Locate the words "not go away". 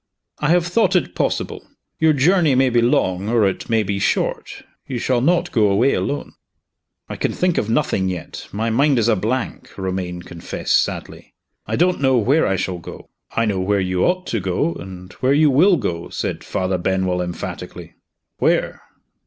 5.21-5.93